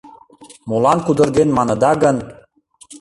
[0.69, 2.17] Молан кудырген маныда гын